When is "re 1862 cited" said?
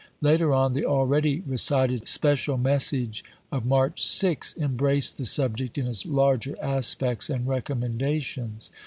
1.41-2.09